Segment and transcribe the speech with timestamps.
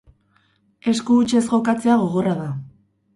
[0.91, 2.49] Esku hutsez jokatzea gogorra da.